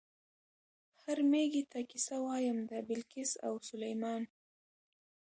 [1.01, 4.21] "هر مېږي ته قصه وایم د بلقیس او سلیمان".